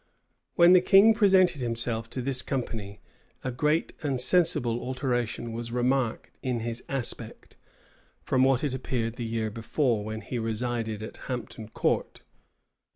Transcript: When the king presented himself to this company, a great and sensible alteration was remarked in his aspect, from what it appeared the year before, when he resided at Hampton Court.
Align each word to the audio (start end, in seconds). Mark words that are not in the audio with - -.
When 0.55 0.73
the 0.73 0.81
king 0.81 1.13
presented 1.13 1.61
himself 1.61 2.09
to 2.09 2.23
this 2.23 2.41
company, 2.41 3.01
a 3.43 3.51
great 3.51 3.93
and 4.01 4.19
sensible 4.19 4.81
alteration 4.81 5.53
was 5.53 5.71
remarked 5.71 6.31
in 6.41 6.61
his 6.61 6.83
aspect, 6.89 7.55
from 8.23 8.43
what 8.43 8.63
it 8.63 8.73
appeared 8.73 9.17
the 9.17 9.23
year 9.25 9.51
before, 9.51 10.03
when 10.03 10.21
he 10.21 10.39
resided 10.39 11.03
at 11.03 11.17
Hampton 11.27 11.69
Court. 11.69 12.21